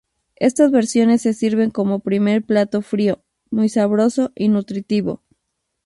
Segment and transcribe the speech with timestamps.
[0.37, 5.21] Estas versiones se sirven como primer plato frío, muy sabroso y nutritivo.